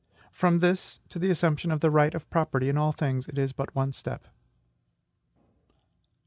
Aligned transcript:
From 0.31 0.61
this 0.61 0.99
to 1.09 1.19
the 1.19 1.29
assumption 1.29 1.69
of 1.71 1.79
the 1.79 1.91
right 1.91 2.15
of 2.15 2.27
property 2.31 2.69
in 2.69 2.75
all 2.75 2.91
things, 2.91 3.27
it 3.27 3.37
is 3.37 3.53
but 3.53 3.75
one 3.75 3.91
step. 3.93 4.27